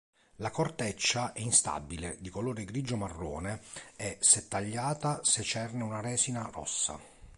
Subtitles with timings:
[0.37, 3.61] La corteccia è instabile, di colore grigio-marrone
[3.95, 6.97] e, se tagliata, secerne una resina rossa.